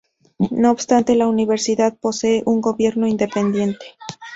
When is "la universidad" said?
1.13-1.95